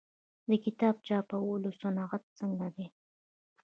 [0.49, 2.85] د کتاب چاپولو صنعت څنګه دی؟